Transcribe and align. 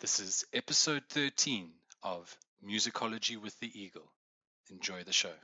This 0.00 0.20
is 0.20 0.44
episode 0.52 1.02
13 1.08 1.72
of 2.04 2.32
Musicology 2.64 3.36
with 3.36 3.58
the 3.58 3.66
Eagle. 3.66 4.12
Enjoy 4.70 5.02
the 5.02 5.12
show. 5.12 5.34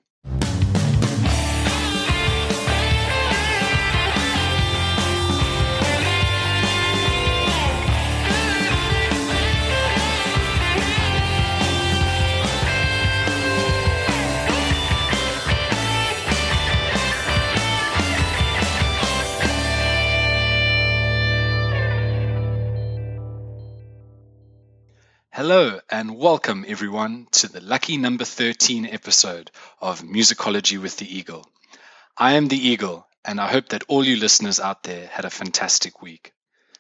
Hello 25.47 25.79
and 25.91 26.17
welcome 26.17 26.65
everyone 26.67 27.27
to 27.33 27.49
the 27.49 27.61
lucky 27.61 27.99
number 27.99 28.25
13 28.25 28.87
episode 28.87 29.51
of 29.79 30.01
Musicology 30.01 30.81
with 30.81 30.97
the 30.97 31.19
Eagle. 31.19 31.47
I 32.17 32.33
am 32.37 32.49
the 32.49 32.57
Eagle 32.57 33.07
and 33.27 33.39
I 33.39 33.49
hope 33.49 33.69
that 33.69 33.85
all 33.87 34.03
you 34.07 34.17
listeners 34.17 34.59
out 34.59 34.85
there 34.85 35.07
had 35.07 35.27
a 35.27 35.37
fantastic 35.39 36.01
week. 36.01 36.33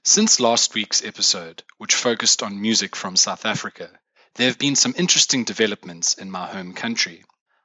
Since 0.03 0.41
last 0.41 0.73
week's 0.73 1.05
episode, 1.05 1.63
which 1.77 1.95
focused 1.95 2.43
on 2.43 2.63
music 2.63 2.97
from 2.97 3.17
South 3.17 3.45
Africa, 3.45 3.91
there 4.37 4.47
have 4.47 4.59
been 4.59 4.77
some 4.77 4.95
interesting 4.97 5.45
developments 5.45 6.15
in 6.15 6.31
my 6.31 6.47
home 6.47 6.73
country. 6.73 7.23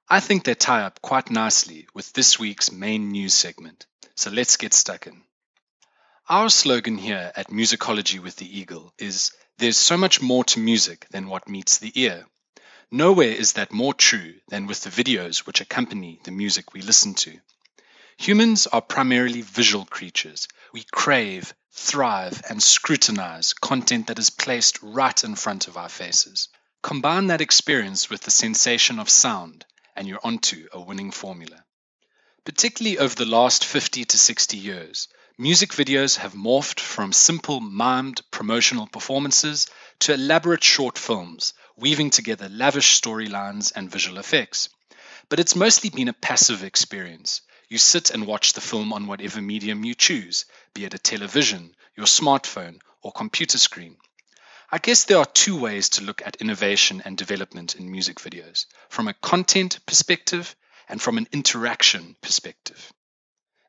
I 0.09 0.19
think 0.19 0.43
they 0.43 0.53
tie 0.53 0.81
up 0.81 1.01
quite 1.01 1.31
nicely 1.31 1.87
with 1.93 2.11
this 2.11 2.37
week's 2.37 2.73
main 2.73 3.07
news 3.07 3.33
segment. 3.33 3.85
So 4.15 4.31
let's 4.31 4.57
get 4.57 4.73
stuck 4.73 5.07
in. 5.07 5.21
Our 6.27 6.49
slogan 6.49 6.97
here 6.97 7.31
at 7.37 7.47
Musicology 7.47 8.19
with 8.19 8.35
the 8.35 8.59
Eagle 8.59 8.93
is 8.97 9.31
there's 9.59 9.77
so 9.77 9.97
much 9.97 10.21
more 10.21 10.45
to 10.45 10.59
music 10.59 11.05
than 11.11 11.27
what 11.27 11.49
meets 11.49 11.77
the 11.77 11.91
ear. 11.95 12.25
Nowhere 12.89 13.31
is 13.31 13.53
that 13.53 13.73
more 13.73 13.93
true 13.93 14.35
than 14.47 14.67
with 14.67 14.81
the 14.81 14.89
videos 14.89 15.39
which 15.39 15.59
accompany 15.59 16.21
the 16.23 16.31
music 16.31 16.73
we 16.73 16.81
listen 16.81 17.13
to. 17.15 17.39
Humans 18.17 18.67
are 18.67 18.81
primarily 18.81 19.41
visual 19.41 19.85
creatures. 19.85 20.47
We 20.73 20.85
crave, 20.91 21.53
thrive, 21.73 22.41
and 22.49 22.63
scrutinize 22.63 23.53
content 23.53 24.07
that 24.07 24.17
is 24.17 24.29
placed 24.29 24.81
right 24.81 25.23
in 25.23 25.35
front 25.35 25.67
of 25.67 25.75
our 25.75 25.89
faces. 25.89 26.47
Combine 26.81 27.27
that 27.27 27.41
experience 27.41 28.09
with 28.09 28.21
the 28.21 28.31
sensation 28.31 28.97
of 28.97 29.09
sound, 29.09 29.65
and 29.95 30.07
you're 30.07 30.19
onto 30.23 30.67
a 30.71 30.79
winning 30.79 31.11
formula. 31.11 31.65
Particularly 32.45 32.97
over 32.97 33.13
the 33.13 33.25
last 33.25 33.65
50 33.65 34.05
to 34.05 34.17
60 34.17 34.57
years, 34.57 35.09
Music 35.41 35.69
videos 35.71 36.17
have 36.17 36.33
morphed 36.33 36.81
from 36.81 37.13
simple 37.13 37.61
mimed 37.61 38.21
promotional 38.29 38.87
performances 38.87 39.67
to 39.97 40.13
elaborate 40.13 40.65
short 40.65 40.97
films, 40.97 41.53
weaving 41.77 42.09
together 42.09 42.49
lavish 42.49 42.99
storylines 42.99 43.71
and 43.73 43.89
visual 43.89 44.17
effects. 44.17 44.67
But 45.29 45.39
it's 45.39 45.55
mostly 45.55 45.91
been 45.91 46.09
a 46.09 46.13
passive 46.13 46.61
experience. 46.61 47.39
You 47.69 47.77
sit 47.77 48.09
and 48.09 48.27
watch 48.27 48.51
the 48.51 48.59
film 48.59 48.91
on 48.91 49.07
whatever 49.07 49.41
medium 49.41 49.85
you 49.85 49.95
choose, 49.95 50.43
be 50.73 50.83
it 50.83 50.93
a 50.93 50.99
television, 50.99 51.73
your 51.95 52.05
smartphone, 52.05 52.81
or 53.01 53.13
computer 53.13 53.59
screen. 53.59 53.95
I 54.69 54.77
guess 54.77 55.05
there 55.05 55.19
are 55.19 55.25
two 55.25 55.57
ways 55.57 55.87
to 55.91 56.03
look 56.03 56.21
at 56.25 56.41
innovation 56.41 57.01
and 57.05 57.17
development 57.17 57.77
in 57.77 57.89
music 57.89 58.17
videos 58.17 58.65
from 58.89 59.07
a 59.07 59.13
content 59.13 59.79
perspective 59.85 60.53
and 60.89 61.01
from 61.01 61.17
an 61.17 61.29
interaction 61.31 62.17
perspective. 62.19 62.91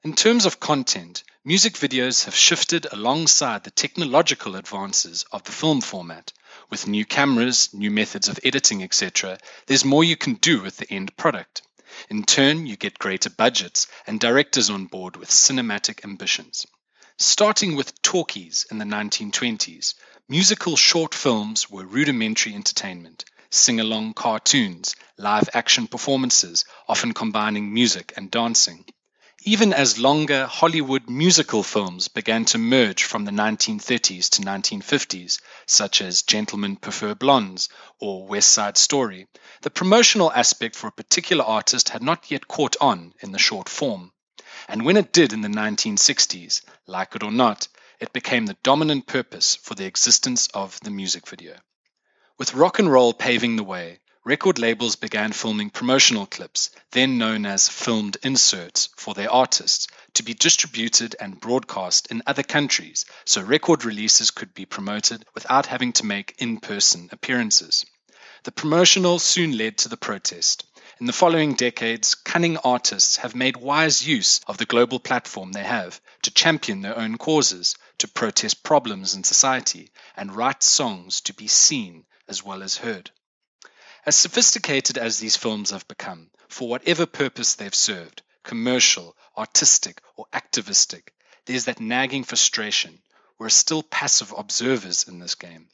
In 0.02 0.14
terms 0.14 0.46
of 0.46 0.58
content, 0.58 1.22
music 1.42 1.72
videos 1.72 2.26
have 2.26 2.34
shifted 2.34 2.86
alongside 2.92 3.64
the 3.64 3.70
technological 3.70 4.56
advances 4.56 5.24
of 5.32 5.42
the 5.44 5.52
film 5.52 5.80
format. 5.80 6.34
With 6.68 6.86
new 6.86 7.06
cameras, 7.06 7.72
new 7.72 7.90
methods 7.90 8.28
of 8.28 8.38
editing, 8.44 8.82
etc., 8.82 9.38
there's 9.66 9.82
more 9.82 10.04
you 10.04 10.18
can 10.18 10.34
do 10.34 10.60
with 10.60 10.76
the 10.76 10.92
end 10.92 11.16
product. 11.16 11.62
In 12.10 12.24
turn, 12.24 12.66
you 12.66 12.76
get 12.76 12.98
greater 12.98 13.30
budgets 13.30 13.86
and 14.06 14.20
directors 14.20 14.68
on 14.68 14.84
board 14.84 15.16
with 15.16 15.30
cinematic 15.30 16.04
ambitions. 16.04 16.66
Starting 17.16 17.74
with 17.74 18.02
talkies 18.02 18.66
in 18.70 18.76
the 18.76 18.84
1920s, 18.84 19.94
musical 20.28 20.76
short 20.76 21.14
films 21.14 21.70
were 21.70 21.86
rudimentary 21.86 22.54
entertainment, 22.54 23.24
sing 23.50 23.80
along 23.80 24.12
cartoons, 24.12 24.94
live 25.16 25.48
action 25.54 25.86
performances, 25.86 26.66
often 26.86 27.14
combining 27.14 27.72
music 27.72 28.12
and 28.18 28.30
dancing 28.30 28.84
even 29.42 29.72
as 29.72 29.98
longer 29.98 30.46
Hollywood 30.46 31.08
musical 31.08 31.62
films 31.62 32.08
began 32.08 32.44
to 32.44 32.58
merge 32.58 33.04
from 33.04 33.24
the 33.24 33.30
1930s 33.30 34.28
to 34.28 34.42
1950s, 34.42 35.40
such 35.64 36.02
as 36.02 36.22
Gentlemen 36.22 36.76
Prefer 36.76 37.14
Blondes 37.14 37.70
or 37.98 38.26
West 38.26 38.52
Side 38.52 38.76
Story, 38.76 39.28
the 39.62 39.70
promotional 39.70 40.30
aspect 40.30 40.76
for 40.76 40.88
a 40.88 40.92
particular 40.92 41.42
artist 41.42 41.88
had 41.88 42.02
not 42.02 42.30
yet 42.30 42.48
caught 42.48 42.76
on 42.82 43.14
in 43.20 43.32
the 43.32 43.38
short 43.38 43.70
form. 43.70 44.12
And 44.68 44.84
when 44.84 44.98
it 44.98 45.10
did 45.10 45.32
in 45.32 45.40
the 45.40 45.48
1960s, 45.48 46.60
like 46.86 47.16
it 47.16 47.22
or 47.22 47.32
not, 47.32 47.66
it 47.98 48.12
became 48.12 48.44
the 48.44 48.58
dominant 48.62 49.06
purpose 49.06 49.56
for 49.56 49.74
the 49.74 49.86
existence 49.86 50.48
of 50.48 50.78
the 50.80 50.90
music 50.90 51.26
video. 51.26 51.56
With 52.36 52.52
rock 52.52 52.78
and 52.78 52.92
roll 52.92 53.14
paving 53.14 53.56
the 53.56 53.64
way, 53.64 54.00
record 54.24 54.58
labels 54.58 54.96
began 54.96 55.32
filming 55.32 55.70
promotional 55.70 56.26
clips, 56.26 56.70
then 56.90 57.16
known 57.16 57.46
as 57.46 57.68
filmed 57.68 58.18
inserts, 58.22 58.90
for 58.96 59.14
their 59.14 59.30
artists 59.30 59.86
to 60.12 60.22
be 60.22 60.34
distributed 60.34 61.16
and 61.18 61.40
broadcast 61.40 62.08
in 62.08 62.22
other 62.26 62.42
countries 62.42 63.06
so 63.24 63.40
record 63.40 63.84
releases 63.84 64.30
could 64.30 64.52
be 64.52 64.66
promoted 64.66 65.24
without 65.34 65.66
having 65.66 65.92
to 65.92 66.04
make 66.04 66.34
in 66.38 66.60
person 66.60 67.08
appearances. 67.12 67.86
The 68.44 68.52
promotional 68.52 69.18
soon 69.18 69.56
led 69.56 69.78
to 69.78 69.88
the 69.88 69.96
protest. 69.96 70.66
In 71.00 71.06
the 71.06 71.14
following 71.14 71.54
decades, 71.54 72.14
cunning 72.14 72.58
artists 72.58 73.16
have 73.16 73.34
made 73.34 73.56
wise 73.56 74.06
use 74.06 74.40
of 74.46 74.58
the 74.58 74.66
global 74.66 75.00
platform 75.00 75.52
they 75.52 75.64
have 75.64 75.98
to 76.22 76.30
champion 76.30 76.82
their 76.82 76.98
own 76.98 77.16
causes, 77.16 77.74
to 77.96 78.06
protest 78.08 78.62
problems 78.62 79.14
in 79.14 79.24
society, 79.24 79.90
and 80.14 80.36
write 80.36 80.62
songs 80.62 81.22
to 81.22 81.32
be 81.32 81.48
seen 81.48 82.04
as 82.28 82.42
well 82.42 82.62
as 82.62 82.76
heard. 82.76 83.10
As 84.06 84.16
sophisticated 84.16 84.98
as 84.98 85.18
these 85.18 85.36
films 85.36 85.70
have 85.70 85.86
become, 85.88 86.30
for 86.48 86.68
whatever 86.68 87.06
purpose 87.06 87.54
they've 87.54 87.74
served 87.74 88.22
commercial, 88.42 89.16
artistic, 89.36 90.00
or 90.16 90.26
activistic 90.32 91.12
there's 91.46 91.64
that 91.64 91.80
nagging 91.80 92.22
frustration. 92.22 93.02
We're 93.38 93.48
still 93.48 93.82
passive 93.82 94.32
observers 94.36 95.08
in 95.08 95.18
this 95.18 95.34
game. 95.34 95.68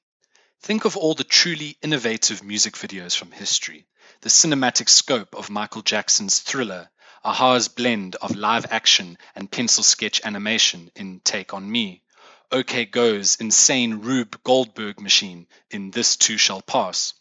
Think 0.63 0.85
of 0.87 0.97
all 0.97 1.15
the 1.15 1.25
truly 1.25 1.77
innovative 1.83 2.43
music 2.43 2.75
videos 2.77 3.17
from 3.17 3.31
history, 3.31 3.87
the 4.23 4.31
cinematic 4.31 4.89
scope 4.89 5.35
of 5.35 5.51
Michael 5.51 5.83
Jackson's 5.83 6.39
thriller, 6.39 6.89
a-ha's 7.25 7.69
blend 7.69 8.15
of 8.17 8.37
live 8.37 8.67
action 8.71 9.19
and 9.35 9.51
pencil 9.51 9.85
sketch 9.85 10.21
animation 10.25 10.91
in 10.95 11.21
Take 11.21 11.53
On 11.53 11.71
Me, 11.71 12.03
OK 12.51 12.87
Go's 12.87 13.37
insane 13.37 13.97
Rube 13.97 14.41
Goldberg 14.45 15.01
machine 15.01 15.47
in 15.71 15.91
This 15.91 16.17
Too 16.17 16.39
Shall 16.39 16.63
Pass, 16.63 17.13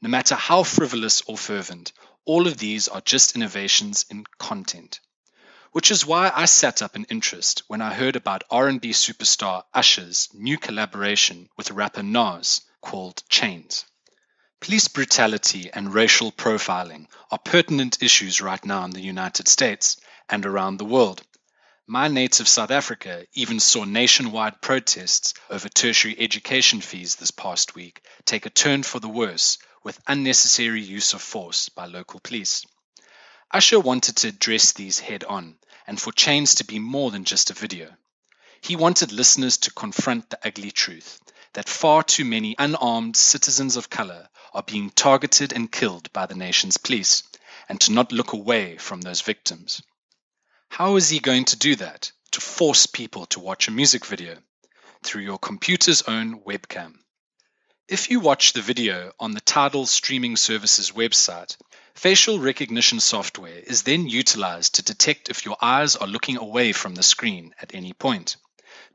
no 0.00 0.08
matter 0.08 0.36
how 0.36 0.62
frivolous 0.62 1.22
or 1.22 1.36
fervent, 1.36 1.92
all 2.24 2.46
of 2.46 2.56
these 2.56 2.86
are 2.86 3.00
just 3.00 3.34
innovations 3.34 4.04
in 4.08 4.24
content. 4.38 5.00
Which 5.72 5.90
is 5.90 6.06
why 6.06 6.30
I 6.34 6.44
sat 6.44 6.82
up 6.82 6.94
in 6.94 7.04
interest 7.04 7.62
when 7.66 7.82
I 7.82 7.92
heard 7.92 8.14
about 8.14 8.44
R&B 8.50 8.90
superstar 8.90 9.64
Usher's 9.74 10.28
new 10.32 10.56
collaboration 10.56 11.48
with 11.56 11.72
rapper 11.72 12.02
Nas 12.02 12.60
called 12.80 13.22
Chains. 13.28 13.84
Police 14.60 14.88
brutality 14.88 15.70
and 15.72 15.92
racial 15.92 16.32
profiling 16.32 17.06
are 17.30 17.38
pertinent 17.38 18.02
issues 18.02 18.40
right 18.40 18.64
now 18.64 18.84
in 18.84 18.90
the 18.90 19.00
United 19.00 19.48
States 19.48 19.96
and 20.28 20.44
around 20.46 20.76
the 20.76 20.84
world. 20.84 21.22
My 21.86 22.08
native 22.08 22.48
South 22.48 22.70
Africa 22.70 23.26
even 23.34 23.60
saw 23.60 23.84
nationwide 23.84 24.60
protests 24.60 25.34
over 25.48 25.68
tertiary 25.68 26.14
education 26.18 26.80
fees 26.80 27.16
this 27.16 27.30
past 27.30 27.74
week 27.74 28.02
take 28.24 28.46
a 28.46 28.50
turn 28.50 28.82
for 28.82 29.00
the 29.00 29.08
worse 29.08 29.58
with 29.88 30.04
unnecessary 30.06 30.82
use 30.82 31.14
of 31.14 31.22
force 31.22 31.70
by 31.70 31.86
local 31.86 32.20
police. 32.20 32.66
Usher 33.50 33.80
wanted 33.80 34.16
to 34.16 34.28
address 34.28 34.72
these 34.72 34.98
head 34.98 35.24
on 35.24 35.56
and 35.86 35.98
for 35.98 36.12
Chains 36.12 36.56
to 36.56 36.64
be 36.64 36.78
more 36.78 37.10
than 37.10 37.24
just 37.24 37.48
a 37.48 37.54
video. 37.54 37.88
He 38.60 38.76
wanted 38.76 39.12
listeners 39.12 39.56
to 39.56 39.72
confront 39.72 40.28
the 40.28 40.46
ugly 40.46 40.72
truth 40.72 41.18
that 41.54 41.70
far 41.70 42.02
too 42.02 42.26
many 42.26 42.54
unarmed 42.58 43.16
citizens 43.16 43.78
of 43.78 43.88
color 43.88 44.28
are 44.52 44.62
being 44.62 44.90
targeted 44.90 45.54
and 45.54 45.72
killed 45.72 46.12
by 46.12 46.26
the 46.26 46.34
nation's 46.34 46.76
police 46.76 47.22
and 47.66 47.80
to 47.80 47.92
not 47.92 48.12
look 48.12 48.34
away 48.34 48.76
from 48.76 49.00
those 49.00 49.22
victims. 49.22 49.80
How 50.68 50.96
is 50.96 51.08
he 51.08 51.18
going 51.18 51.46
to 51.46 51.56
do 51.56 51.76
that? 51.76 52.12
To 52.32 52.42
force 52.42 52.84
people 52.84 53.24
to 53.28 53.40
watch 53.40 53.68
a 53.68 53.70
music 53.70 54.04
video? 54.04 54.36
Through 55.02 55.22
your 55.22 55.38
computer's 55.38 56.02
own 56.02 56.40
webcam. 56.40 56.98
If 57.88 58.10
you 58.10 58.20
watch 58.20 58.52
the 58.52 58.60
video 58.60 59.14
on 59.18 59.32
the 59.32 59.40
Tidal 59.40 59.86
streaming 59.86 60.36
services 60.36 60.90
website, 60.90 61.56
facial 61.94 62.38
recognition 62.38 63.00
software 63.00 63.60
is 63.60 63.84
then 63.84 64.06
utilized 64.06 64.74
to 64.74 64.82
detect 64.82 65.30
if 65.30 65.46
your 65.46 65.56
eyes 65.62 65.96
are 65.96 66.06
looking 66.06 66.36
away 66.36 66.72
from 66.72 66.94
the 66.94 67.02
screen 67.02 67.54
at 67.62 67.74
any 67.74 67.94
point. 67.94 68.36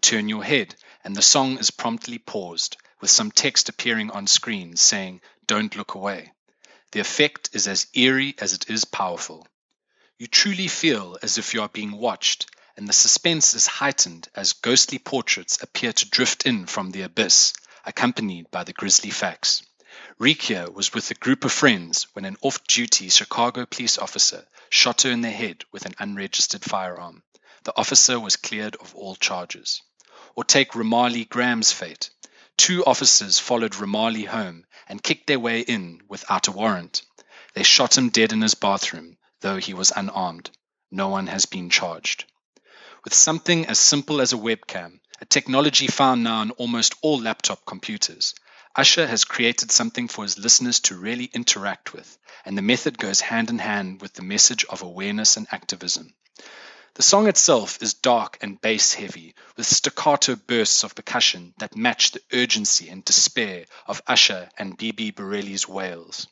Turn 0.02 0.30
your 0.30 0.44
head, 0.44 0.76
and 1.04 1.16
the 1.16 1.24
song 1.24 1.58
is 1.58 1.72
promptly 1.72 2.20
paused, 2.20 2.78
with 3.02 3.10
some 3.10 3.32
text 3.32 3.68
appearing 3.68 4.12
on 4.12 4.28
screen 4.28 4.76
saying, 4.76 5.22
Don't 5.48 5.76
look 5.76 5.96
away. 5.96 6.32
The 6.92 7.00
effect 7.00 7.50
is 7.54 7.68
as 7.68 7.88
eerie 7.96 8.36
as 8.38 8.54
it 8.54 8.70
is 8.70 8.86
powerful. 8.86 9.48
You 10.20 10.28
truly 10.28 10.68
feel 10.68 11.18
as 11.24 11.40
if 11.40 11.56
you 11.56 11.64
are 11.64 11.70
being 11.70 11.94
watched, 11.94 12.46
and 12.78 12.88
the 12.88 12.94
suspense 12.94 13.56
is 13.56 13.66
heightened 13.66 14.30
as 14.36 14.54
ghostly 14.54 15.00
portraits 15.00 15.64
appear 15.64 15.94
to 15.94 16.10
drift 16.12 16.46
in 16.46 16.68
from 16.68 16.92
the 16.92 17.02
abyss, 17.02 17.54
accompanied 17.86 18.50
by 18.52 18.64
the 18.64 18.74
grisly 18.74 19.10
facts. 19.10 19.64
Rekia 20.20 20.74
was 20.74 20.94
with 20.94 21.12
a 21.12 21.16
group 21.16 21.46
of 21.46 21.52
friends 21.52 22.08
when 22.14 22.26
an 22.26 22.38
off 22.42 22.64
duty 22.66 23.10
Chicago 23.10 23.66
police 23.66 23.98
officer 23.98 24.48
shot 24.70 25.04
her 25.04 25.12
in 25.12 25.22
the 25.22 25.30
head 25.30 25.64
with 25.72 25.86
an 25.86 25.94
unregistered 26.00 26.64
firearm. 26.64 27.24
The 27.64 27.78
officer 27.78 28.20
was 28.20 28.36
cleared 28.36 28.76
of 28.78 28.96
all 28.96 29.16
charges. 29.16 29.82
Or 30.36 30.44
take 30.44 30.74
Ramarley 30.74 31.26
Graham's 31.30 31.72
fate. 31.72 32.10
Two 32.58 32.84
officers 32.86 33.40
followed 33.40 33.76
Ramarley 33.76 34.26
home 34.26 34.66
and 34.88 35.04
kicked 35.04 35.28
their 35.28 35.40
way 35.40 35.62
in 35.62 36.02
without 36.08 36.48
a 36.48 36.52
warrant. 36.52 37.04
They 37.54 37.64
shot 37.64 37.98
him 37.98 38.10
dead 38.10 38.34
in 38.34 38.42
his 38.42 38.56
bathroom, 38.56 39.18
though 39.42 39.58
he 39.58 39.74
was 39.74 39.92
unarmed. 39.96 40.50
No 40.92 41.08
one 41.08 41.28
has 41.28 41.46
been 41.46 41.70
charged. 41.70 42.26
With 43.04 43.14
something 43.14 43.66
as 43.68 43.80
simple 43.80 44.22
as 44.22 44.34
a 44.34 44.38
webcam, 44.38 45.00
a 45.22 45.26
technology 45.26 45.88
found 45.88 46.24
now 46.24 46.40
on 46.40 46.52
almost 46.52 46.96
all 47.02 47.20
laptop 47.20 47.66
computers, 47.66 48.36
Usher 48.76 49.06
has 49.06 49.24
created 49.24 49.72
something 49.72 50.08
for 50.08 50.24
his 50.24 50.40
listeners 50.40 50.80
to 50.80 50.98
really 50.98 51.30
interact 51.34 51.94
with, 51.94 52.18
and 52.44 52.58
the 52.58 52.64
method 52.64 52.98
goes 52.98 53.22
hand 53.22 53.52
in 53.52 53.60
hand 53.60 54.02
with 54.02 54.14
the 54.14 54.24
message 54.24 54.66
of 54.66 54.82
awareness 54.82 55.38
and 55.38 55.48
activism. 55.52 56.14
The 56.96 57.04
song 57.04 57.28
itself 57.28 57.82
is 57.82 57.94
dark 57.94 58.38
and 58.42 58.60
bass 58.60 58.94
heavy, 58.94 59.36
with 59.56 59.68
staccato 59.68 60.36
bursts 60.36 60.84
of 60.84 60.96
percussion 60.96 61.54
that 61.60 61.76
match 61.76 62.12
the 62.12 62.22
urgency 62.34 62.90
and 62.90 63.06
despair 63.06 63.66
of 63.88 64.02
Usher 64.08 64.50
and 64.58 64.78
Bibi 64.78 65.12
Bourelly's 65.12 65.68
wails. 65.68 66.28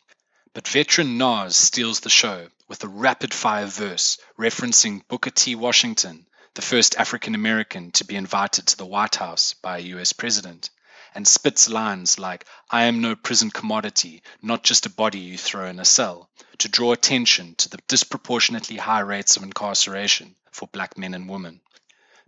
But 0.54 0.68
veteran 0.68 1.18
Nas 1.18 1.56
steals 1.56 2.02
the 2.02 2.10
show 2.10 2.50
with 2.68 2.84
a 2.84 2.88
rapid 2.88 3.34
fire 3.34 3.68
verse 3.68 4.18
referencing 4.38 5.08
Booker 5.08 5.30
T. 5.30 5.56
Washington, 5.56 6.26
the 6.54 6.62
first 6.62 6.96
African 6.96 7.34
American 7.34 7.92
to 7.92 8.04
be 8.04 8.16
invited 8.16 8.68
to 8.68 8.78
the 8.78 8.86
White 8.86 9.16
House 9.16 9.54
by 9.54 9.78
a 9.78 9.96
US 9.96 10.12
president, 10.12 10.70
and 11.16 11.28
spits 11.28 11.70
lines 11.70 12.20
like, 12.20 12.46
I 12.70 12.84
am 12.84 13.02
no 13.02 13.16
prison 13.16 13.52
commodity, 13.52 14.22
not 14.42 14.64
just 14.64 14.86
a 14.86 14.90
body 14.90 15.20
you 15.20 15.38
throw 15.38 15.68
in 15.68 15.80
a 15.80 15.86
cell, 15.86 16.30
to 16.58 16.70
draw 16.70 16.92
attention 16.92 17.56
to 17.56 17.70
the 17.70 17.80
disproportionately 17.88 18.78
high 18.78 19.00
rates 19.00 19.38
of 19.38 19.44
incarceration 19.44 20.36
for 20.52 20.68
black 20.68 20.98
men 20.98 21.14
and 21.14 21.30
women. 21.30 21.62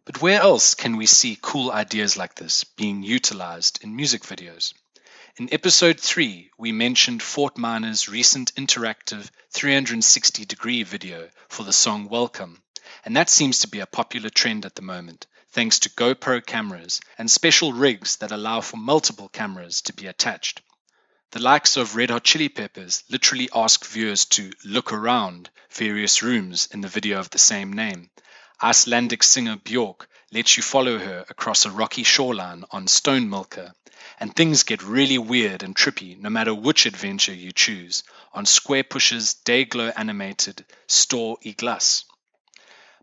But 0.05 0.21
where 0.21 0.41
else 0.41 0.73
can 0.73 0.97
we 0.97 1.05
see 1.05 1.37
cool 1.41 1.71
ideas 1.71 2.17
like 2.17 2.35
this 2.35 2.63
being 2.63 3.03
utilized 3.03 3.83
in 3.83 3.95
music 3.95 4.23
videos? 4.23 4.73
In 5.35 5.51
episode 5.51 5.99
3, 5.99 6.51
we 6.59 6.71
mentioned 6.71 7.23
Fort 7.23 7.57
Minor's 7.57 8.07
recent 8.07 8.53
interactive 8.53 9.31
360 9.49 10.45
degree 10.45 10.83
video 10.83 11.27
for 11.49 11.63
the 11.63 11.73
song 11.73 12.07
Welcome, 12.07 12.61
and 13.03 13.17
that 13.17 13.31
seems 13.31 13.61
to 13.61 13.67
be 13.67 13.79
a 13.79 13.87
popular 13.87 14.29
trend 14.29 14.63
at 14.63 14.75
the 14.75 14.83
moment, 14.83 15.25
thanks 15.49 15.79
to 15.79 15.89
GoPro 15.89 16.45
cameras 16.45 17.01
and 17.17 17.31
special 17.31 17.73
rigs 17.73 18.17
that 18.17 18.31
allow 18.31 18.61
for 18.61 18.77
multiple 18.77 19.27
cameras 19.27 19.81
to 19.81 19.93
be 19.93 20.05
attached. 20.05 20.61
The 21.31 21.41
likes 21.41 21.77
of 21.77 21.95
Red 21.95 22.11
Hot 22.11 22.23
Chili 22.23 22.49
Peppers 22.49 23.03
literally 23.09 23.49
ask 23.55 23.83
viewers 23.87 24.25
to 24.25 24.51
look 24.63 24.93
around 24.93 25.49
various 25.71 26.21
rooms 26.21 26.67
in 26.71 26.81
the 26.81 26.87
video 26.87 27.17
of 27.17 27.31
the 27.31 27.39
same 27.39 27.73
name. 27.73 28.11
Icelandic 28.61 29.23
singer 29.23 29.55
Björk 29.55 30.05
lets 30.31 30.57
you 30.57 30.61
follow 30.61 30.99
her 30.99 31.25
across 31.27 31.65
a 31.65 31.71
rocky 31.71 32.03
shoreline 32.03 32.65
on 32.69 32.85
Stonemilker, 32.85 33.73
and 34.19 34.35
things 34.35 34.63
get 34.63 34.83
really 34.83 35.17
weird 35.17 35.63
and 35.63 35.75
trippy 35.75 36.17
no 36.19 36.29
matter 36.29 36.53
which 36.53 36.85
adventure 36.85 37.33
you 37.33 37.51
choose 37.51 38.03
on 38.33 38.45
Squarepusher's 38.45 39.35
Dayglow 39.45 39.91
animated 39.95 40.65
Store 40.87 41.37
y. 41.45 41.55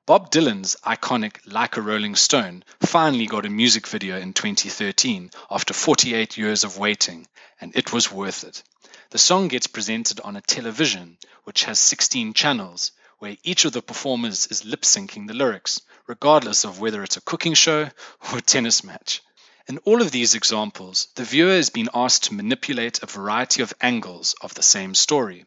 Bob 0.06 0.30
Dylan's 0.32 0.76
iconic 0.84 1.36
Like 1.44 1.76
a 1.76 1.82
Rolling 1.82 2.16
Stone 2.16 2.64
finally 2.80 3.26
got 3.26 3.46
a 3.46 3.48
music 3.50 3.86
video 3.86 4.18
in 4.18 4.32
2013 4.32 5.30
after 5.50 5.72
48 5.72 6.36
years 6.36 6.64
of 6.64 6.78
waiting, 6.78 7.28
and 7.60 7.76
it 7.76 7.92
was 7.92 8.10
worth 8.10 8.42
it. 8.42 8.62
The 9.10 9.18
song 9.18 9.48
gets 9.48 9.66
presented 9.68 10.20
on 10.20 10.36
a 10.36 10.40
television 10.40 11.18
which 11.44 11.64
has 11.64 11.78
16 11.78 12.32
channels, 12.32 12.92
where 13.18 13.36
each 13.44 13.64
of 13.64 13.72
the 13.72 13.82
performers 13.82 14.46
is 14.46 14.64
lip 14.64 14.82
syncing 14.82 15.28
the 15.28 15.34
lyrics, 15.34 15.80
regardless 16.06 16.64
of 16.64 16.80
whether 16.80 17.04
it's 17.04 17.16
a 17.16 17.20
cooking 17.20 17.54
show 17.54 17.88
or 18.32 18.38
a 18.38 18.40
tennis 18.40 18.82
match. 18.82 19.22
In 19.70 19.78
all 19.84 20.02
of 20.02 20.10
these 20.10 20.34
examples, 20.34 21.06
the 21.14 21.22
viewer 21.22 21.52
is 21.52 21.70
being 21.70 21.90
asked 21.94 22.24
to 22.24 22.34
manipulate 22.34 23.04
a 23.04 23.06
variety 23.06 23.62
of 23.62 23.72
angles 23.80 24.34
of 24.40 24.52
the 24.54 24.64
same 24.64 24.96
story. 24.96 25.46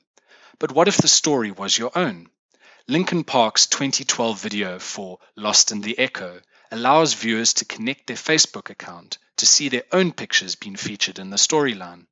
But 0.60 0.72
what 0.72 0.88
if 0.88 0.96
the 0.96 1.10
story 1.10 1.52
was 1.52 1.78
your 1.78 1.92
own? 1.94 2.30
Linkin 2.88 3.26
Park's 3.26 3.68
2012 3.68 4.40
video 4.40 4.80
for 4.80 5.20
Lost 5.36 5.74
in 5.74 5.82
the 5.82 6.00
Echo 6.00 6.40
allows 6.72 7.16
viewers 7.16 7.56
to 7.56 7.66
connect 7.66 8.08
their 8.08 8.16
Facebook 8.16 8.70
account 8.70 9.18
to 9.36 9.46
see 9.46 9.68
their 9.68 9.84
own 9.92 10.14
pictures 10.14 10.56
being 10.56 10.78
featured 10.78 11.20
in 11.20 11.30
the 11.30 11.36
storyline. 11.36 12.06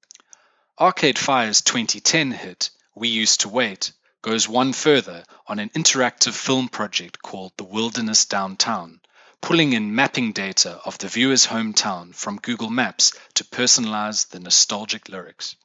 Arcade 0.77 1.17
Fire's 1.17 1.61
2010 1.61 2.31
hit, 2.31 2.71
We 2.93 3.07
Used 3.07 3.39
to 3.39 3.47
Wait, 3.47 3.93
goes 4.21 4.49
one 4.49 4.73
further 4.73 5.23
on 5.47 5.59
an 5.59 5.69
interactive 5.69 6.33
film 6.33 6.67
project 6.67 7.21
called 7.21 7.53
The 7.55 7.63
Wilderness 7.63 8.25
Downtown, 8.25 8.99
pulling 9.41 9.73
in 9.73 9.95
mapping 9.95 10.31
data 10.31 10.79
of 10.85 10.97
the 10.99 11.07
viewer's 11.07 11.47
hometown 11.47 12.13
from 12.13 12.37
Google 12.37 12.69
Maps 12.69 13.11
to 13.33 13.43
personalize 13.43 14.29
the 14.29 14.39
nostalgic 14.39 15.09
lyrics. 15.09 15.55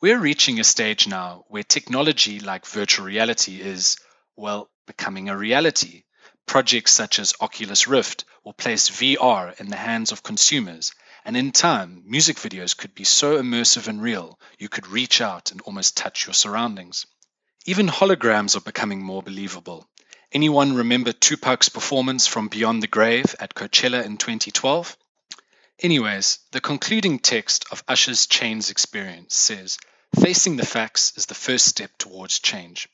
We're 0.00 0.20
reaching 0.20 0.60
a 0.60 0.64
stage 0.64 1.08
now 1.08 1.44
where 1.48 1.64
technology 1.64 2.38
like 2.38 2.64
virtual 2.64 3.06
reality 3.06 3.60
is, 3.60 3.96
well, 4.36 4.70
becoming 4.86 5.28
a 5.28 5.36
reality. 5.36 6.04
Projects 6.46 6.92
such 6.92 7.18
as 7.18 7.34
Oculus 7.40 7.88
Rift 7.88 8.24
will 8.44 8.52
place 8.52 8.88
VR 8.88 9.58
in 9.58 9.68
the 9.68 9.76
hands 9.76 10.12
of 10.12 10.22
consumers, 10.22 10.92
and 11.24 11.36
in 11.36 11.50
time, 11.50 12.04
music 12.06 12.36
videos 12.36 12.76
could 12.76 12.94
be 12.94 13.02
so 13.02 13.42
immersive 13.42 13.88
and 13.88 14.00
real 14.00 14.38
you 14.58 14.68
could 14.68 14.86
reach 14.86 15.20
out 15.20 15.50
and 15.50 15.60
almost 15.62 15.96
touch 15.96 16.26
your 16.26 16.34
surroundings. 16.34 17.04
Even 17.64 17.88
holograms 17.88 18.54
are 18.56 18.60
becoming 18.60 19.02
more 19.02 19.24
believable. 19.24 19.88
Anyone 20.32 20.74
remember 20.74 21.12
Tupac's 21.12 21.68
performance 21.68 22.26
from 22.26 22.48
Beyond 22.48 22.82
the 22.82 22.88
Grave 22.88 23.36
at 23.38 23.54
Coachella 23.54 24.04
in 24.04 24.16
2012? 24.16 24.96
Anyways, 25.78 26.40
the 26.50 26.60
concluding 26.60 27.20
text 27.20 27.64
of 27.70 27.84
Usher's 27.86 28.26
Chains 28.26 28.68
experience 28.68 29.36
says, 29.36 29.78
Facing 30.18 30.56
the 30.56 30.66
facts 30.66 31.12
is 31.16 31.26
the 31.26 31.34
first 31.34 31.66
step 31.66 31.96
towards 31.96 32.40
change. 32.40 32.88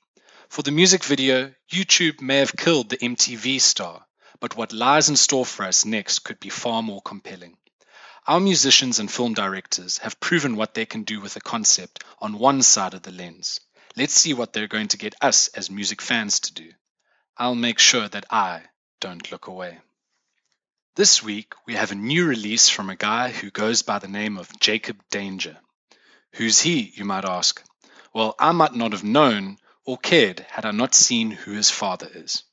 For 0.50 0.62
the 0.62 0.72
music 0.72 1.04
video, 1.04 1.54
YouTube 1.70 2.20
may 2.20 2.36
have 2.36 2.54
killed 2.54 2.90
the 2.90 2.98
MTV 2.98 3.62
star, 3.62 4.04
but 4.38 4.54
what 4.54 4.74
lies 4.74 5.08
in 5.08 5.16
store 5.16 5.46
for 5.46 5.64
us 5.64 5.86
next 5.86 6.18
could 6.18 6.38
be 6.38 6.50
far 6.50 6.82
more 6.82 7.00
compelling. 7.00 7.56
Our 8.26 8.40
musicians 8.40 8.98
and 8.98 9.10
film 9.10 9.32
directors 9.32 9.98
have 9.98 10.20
proven 10.20 10.54
what 10.54 10.74
they 10.74 10.84
can 10.84 11.04
do 11.04 11.18
with 11.20 11.36
a 11.36 11.40
concept 11.40 12.04
on 12.18 12.38
one 12.38 12.60
side 12.60 12.92
of 12.92 13.02
the 13.02 13.10
lens. 13.10 13.60
Let's 13.96 14.12
see 14.12 14.34
what 14.34 14.52
they're 14.52 14.68
going 14.68 14.88
to 14.88 14.98
get 14.98 15.14
us 15.22 15.48
as 15.48 15.70
music 15.70 16.02
fans 16.02 16.38
to 16.40 16.52
do. 16.52 16.72
I'll 17.38 17.54
make 17.54 17.78
sure 17.78 18.08
that 18.08 18.26
I 18.30 18.62
don't 19.00 19.32
look 19.32 19.46
away. 19.46 19.80
This 20.96 21.22
week, 21.22 21.54
we 21.66 21.74
have 21.74 21.90
a 21.90 21.94
new 21.94 22.26
release 22.26 22.68
from 22.68 22.90
a 22.90 22.96
guy 22.96 23.30
who 23.30 23.50
goes 23.50 23.80
by 23.80 23.98
the 23.98 24.08
name 24.08 24.36
of 24.36 24.60
Jacob 24.60 25.02
Danger. 25.10 25.58
Who's 26.32 26.60
he, 26.60 26.92
you 26.94 27.06
might 27.06 27.24
ask? 27.24 27.62
Well, 28.12 28.34
I 28.38 28.52
might 28.52 28.74
not 28.74 28.92
have 28.92 29.02
known 29.02 29.56
or 29.84 29.96
cared 29.96 30.40
had 30.50 30.66
I 30.66 30.72
not 30.72 30.94
seen 30.94 31.30
who 31.30 31.52
his 31.52 31.70
father 31.70 32.10
is. 32.12 32.44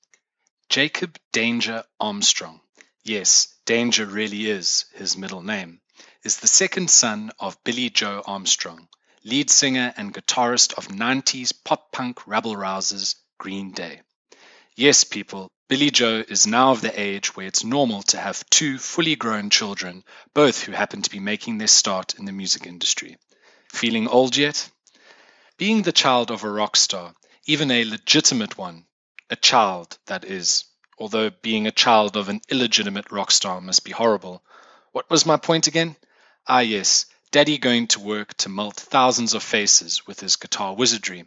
Jacob 0.69 1.19
Danger 1.33 1.83
Armstrong, 1.99 2.61
yes, 3.03 3.53
Danger 3.65 4.05
really 4.05 4.49
is 4.49 4.85
his 4.93 5.17
middle 5.17 5.41
name, 5.41 5.81
is 6.23 6.37
the 6.37 6.47
second 6.47 6.89
son 6.89 7.31
of 7.37 7.61
Billie 7.65 7.89
Joe 7.89 8.23
Armstrong, 8.25 8.87
lead 9.25 9.49
singer 9.49 9.93
and 9.97 10.13
guitarist 10.13 10.73
of 10.73 10.87
90s 10.87 11.51
pop 11.65 11.91
punk 11.91 12.25
rabble 12.25 12.55
rousers 12.55 13.15
Green 13.37 13.71
Day. 13.71 14.01
Yes, 14.75 15.03
people, 15.03 15.51
Billie 15.67 15.91
Joe 15.91 16.23
is 16.27 16.47
now 16.47 16.71
of 16.71 16.81
the 16.81 16.99
age 16.99 17.35
where 17.35 17.45
it's 17.45 17.63
normal 17.63 18.01
to 18.03 18.19
have 18.19 18.49
two 18.49 18.79
fully 18.79 19.15
grown 19.15 19.49
children, 19.49 20.03
both 20.33 20.61
who 20.63 20.71
happen 20.71 21.01
to 21.03 21.09
be 21.09 21.19
making 21.19 21.57
their 21.57 21.67
start 21.67 22.15
in 22.15 22.25
the 22.25 22.31
music 22.31 22.65
industry. 22.65 23.17
Feeling 23.71 24.07
old 24.07 24.35
yet? 24.35 24.69
Being 25.57 25.81
the 25.81 25.91
child 25.91 26.31
of 26.31 26.43
a 26.43 26.49
rock 26.49 26.75
star, 26.75 27.13
even 27.45 27.69
a 27.71 27.83
legitimate 27.83 28.57
one, 28.57 28.85
a 29.29 29.35
child, 29.35 29.97
that 30.07 30.23
is, 30.23 30.65
although 30.97 31.29
being 31.29 31.67
a 31.67 31.71
child 31.71 32.15
of 32.15 32.29
an 32.29 32.41
illegitimate 32.49 33.11
rock 33.11 33.31
star 33.31 33.61
must 33.61 33.83
be 33.83 33.91
horrible. 33.91 34.43
What 34.91 35.09
was 35.09 35.25
my 35.25 35.37
point 35.37 35.67
again? 35.67 35.97
Ah, 36.47 36.61
yes, 36.61 37.05
Daddy 37.31 37.57
going 37.57 37.87
to 37.89 37.99
work 37.99 38.33
to 38.37 38.49
melt 38.49 38.75
thousands 38.75 39.33
of 39.33 39.43
faces 39.43 40.07
with 40.07 40.19
his 40.19 40.35
guitar 40.35 40.73
wizardry. 40.73 41.25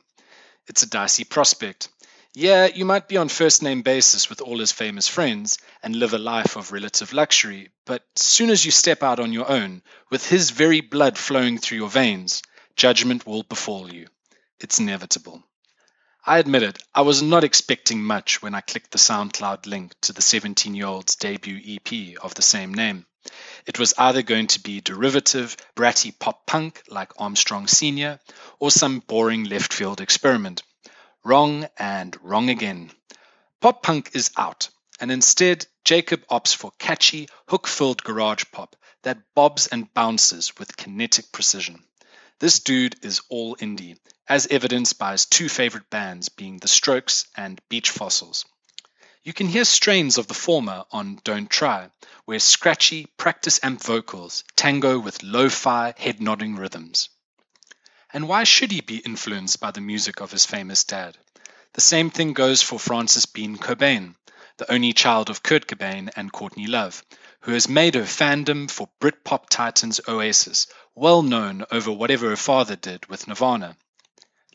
It's 0.66 0.82
a 0.82 0.88
dicey 0.88 1.24
prospect. 1.24 1.88
Yeah, 2.34 2.64
you 2.66 2.86
might 2.86 3.08
be 3.08 3.18
on 3.18 3.28
first 3.28 3.62
name 3.62 3.82
basis 3.82 4.30
with 4.30 4.40
all 4.40 4.58
his 4.58 4.72
famous 4.72 5.06
friends 5.06 5.58
and 5.82 5.94
live 5.94 6.14
a 6.14 6.18
life 6.18 6.56
of 6.56 6.72
relative 6.72 7.12
luxury, 7.12 7.68
but 7.84 8.06
soon 8.16 8.48
as 8.48 8.64
you 8.64 8.70
step 8.70 9.02
out 9.02 9.20
on 9.20 9.34
your 9.34 9.50
own, 9.50 9.82
with 10.08 10.26
his 10.26 10.48
very 10.48 10.80
blood 10.80 11.18
flowing 11.18 11.58
through 11.58 11.76
your 11.76 11.90
veins, 11.90 12.42
judgment 12.74 13.26
will 13.26 13.42
befall 13.42 13.92
you. 13.92 14.06
It's 14.58 14.78
inevitable. 14.78 15.44
I 16.24 16.38
admit 16.38 16.62
it, 16.62 16.82
I 16.94 17.02
was 17.02 17.20
not 17.20 17.44
expecting 17.44 18.02
much 18.02 18.40
when 18.40 18.54
I 18.54 18.62
clicked 18.62 18.92
the 18.92 18.98
SoundCloud 18.98 19.66
link 19.66 19.92
to 20.02 20.14
the 20.14 20.22
17 20.22 20.74
year 20.74 20.86
old's 20.86 21.16
debut 21.16 21.60
EP 21.76 22.16
of 22.22 22.34
the 22.34 22.40
same 22.40 22.72
name. 22.72 23.04
It 23.66 23.78
was 23.78 23.92
either 23.98 24.22
going 24.22 24.46
to 24.48 24.60
be 24.60 24.80
derivative, 24.80 25.54
bratty 25.76 26.18
pop 26.18 26.46
punk 26.46 26.82
like 26.88 27.12
Armstrong 27.18 27.66
Sr., 27.66 28.20
or 28.58 28.70
some 28.70 29.00
boring 29.00 29.44
left 29.44 29.74
field 29.74 30.00
experiment. 30.00 30.62
Wrong 31.24 31.68
and 31.78 32.16
wrong 32.20 32.50
again. 32.50 32.90
Pop 33.60 33.82
punk 33.82 34.10
is 34.14 34.32
out, 34.36 34.70
and 34.98 35.12
instead, 35.12 35.66
Jacob 35.84 36.26
opts 36.26 36.54
for 36.54 36.72
catchy, 36.78 37.28
hook 37.48 37.68
filled 37.68 38.02
garage 38.02 38.44
pop 38.50 38.74
that 39.02 39.34
bobs 39.34 39.68
and 39.68 39.92
bounces 39.94 40.56
with 40.58 40.76
kinetic 40.76 41.30
precision. 41.30 41.84
This 42.40 42.58
dude 42.58 42.96
is 43.04 43.20
all 43.28 43.54
indie, 43.56 43.98
as 44.28 44.48
evidenced 44.48 44.98
by 44.98 45.12
his 45.12 45.26
two 45.26 45.48
favorite 45.48 45.88
bands 45.90 46.28
being 46.28 46.58
The 46.58 46.66
Strokes 46.66 47.26
and 47.36 47.60
Beach 47.68 47.90
Fossils. 47.90 48.44
You 49.22 49.32
can 49.32 49.46
hear 49.46 49.64
strains 49.64 50.18
of 50.18 50.26
the 50.26 50.34
former 50.34 50.84
on 50.90 51.20
Don't 51.22 51.48
Try, 51.48 51.90
where 52.24 52.40
scratchy, 52.40 53.06
practice 53.16 53.60
amp 53.62 53.80
vocals 53.80 54.42
tango 54.56 54.98
with 54.98 55.22
lo 55.22 55.48
fi, 55.48 55.94
head 55.96 56.20
nodding 56.20 56.56
rhythms. 56.56 57.10
And 58.12 58.28
why 58.28 58.44
should 58.44 58.72
he 58.72 58.82
be 58.82 58.98
influenced 58.98 59.58
by 59.58 59.70
the 59.70 59.80
music 59.80 60.20
of 60.20 60.30
his 60.30 60.44
famous 60.44 60.84
dad? 60.84 61.16
The 61.72 61.80
same 61.80 62.10
thing 62.10 62.34
goes 62.34 62.60
for 62.60 62.78
Frances 62.78 63.24
Bean 63.24 63.56
Cobain, 63.56 64.16
the 64.58 64.70
only 64.70 64.92
child 64.92 65.30
of 65.30 65.42
Kurt 65.42 65.66
Cobain 65.66 66.10
and 66.14 66.30
Courtney 66.30 66.66
Love, 66.66 67.02
who 67.40 67.52
has 67.52 67.68
made 67.70 67.94
her 67.94 68.02
fandom 68.02 68.70
for 68.70 68.90
Britpop 69.00 69.48
titans 69.48 70.00
Oasis 70.06 70.66
well 70.94 71.22
known 71.22 71.64
over 71.70 71.90
whatever 71.90 72.28
her 72.28 72.36
father 72.36 72.76
did 72.76 73.06
with 73.06 73.26
Nirvana. 73.26 73.76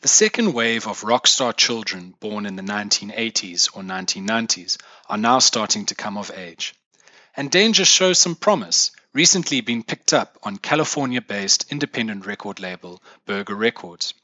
The 0.02 0.08
second 0.08 0.52
wave 0.52 0.86
of 0.86 1.02
rock 1.02 1.26
star 1.26 1.52
children 1.52 2.14
born 2.20 2.46
in 2.46 2.54
the 2.54 2.62
1980s 2.62 3.70
or 3.74 3.82
1990s 3.82 4.76
are 5.08 5.18
now 5.18 5.40
starting 5.40 5.86
to 5.86 5.96
come 5.96 6.16
of 6.16 6.30
age. 6.30 6.74
And 7.36 7.50
Danger 7.50 7.84
shows 7.84 8.20
some 8.20 8.36
promise, 8.36 8.92
recently 9.18 9.60
been 9.60 9.82
picked 9.82 10.12
up 10.12 10.38
on 10.44 10.56
California 10.56 11.20
based 11.20 11.66
independent 11.72 12.24
record 12.24 12.60
label 12.60 13.02
Burger 13.26 13.56
Records. 13.56 14.14